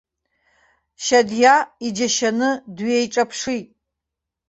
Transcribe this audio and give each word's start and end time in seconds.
Шьадиа 1.03 1.55
иџьашьаны 1.85 2.49
дҩеиҿаԥшит. 2.75 3.67